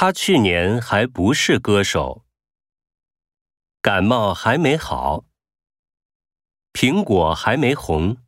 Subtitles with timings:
[0.00, 2.24] 他去年还不是歌手。
[3.82, 5.24] 感冒还没好
[6.72, 8.18] 苹果还没红。